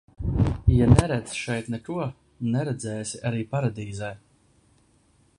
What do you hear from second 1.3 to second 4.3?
šeit neko, neredzēsi arī paradīzē.